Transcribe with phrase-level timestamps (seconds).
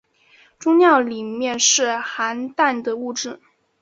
[0.57, 3.39] 终尿里面是含氮的物质。